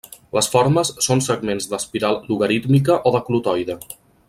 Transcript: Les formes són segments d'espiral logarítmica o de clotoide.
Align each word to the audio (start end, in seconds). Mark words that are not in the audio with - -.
Les 0.35 0.47
formes 0.53 0.91
són 1.07 1.21
segments 1.25 1.69
d'espiral 1.73 2.19
logarítmica 2.31 2.97
o 3.11 3.13
de 3.19 3.23
clotoide. 3.31 3.79